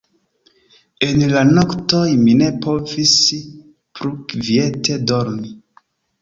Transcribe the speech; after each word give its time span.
En 1.07 1.19
la 1.33 1.43
noktoj 1.49 2.01
mi 2.21 2.33
ne 2.39 2.47
povis 2.63 3.13
plu 3.99 4.11
kviete 4.33 4.99
dormi. 5.13 5.55